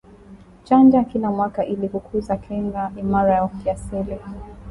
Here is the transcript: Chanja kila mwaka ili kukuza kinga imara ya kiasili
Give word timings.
Chanja 0.63 1.03
kila 1.03 1.31
mwaka 1.31 1.65
ili 1.65 1.89
kukuza 1.89 2.37
kinga 2.37 2.91
imara 2.97 3.33
ya 3.35 3.47
kiasili 3.63 4.19